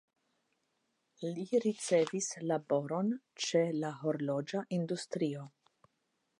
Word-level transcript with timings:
Li 1.39 1.59
ricevis 1.65 2.31
laboron 2.53 3.13
ĉe 3.47 3.63
la 3.85 3.95
horloĝa 4.01 4.67
industrio. 4.81 5.49